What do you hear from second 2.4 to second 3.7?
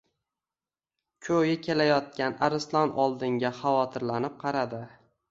arslon oldinga